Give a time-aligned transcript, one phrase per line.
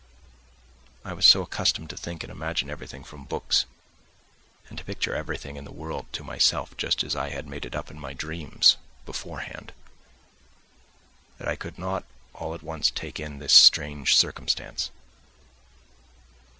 [1.05, 3.67] I was so accustomed to think and imagine everything from books,
[4.67, 7.75] and to picture everything in the world to myself just as I had made it
[7.75, 9.73] up in my dreams beforehand,
[11.37, 12.03] that I could not
[12.33, 14.89] all at once take in this strange circumstance.